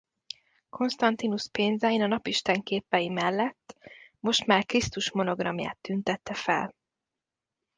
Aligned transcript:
Constantinus 0.69 1.49
pénzein 1.51 2.01
a 2.01 2.07
napisten 2.07 2.61
képei 2.63 3.09
mellett 3.09 3.75
most 4.19 4.45
már 4.45 4.65
Krisztus 4.65 5.11
monogramját 5.11 5.77
tüntette 5.77 6.33
fel. 6.33 6.75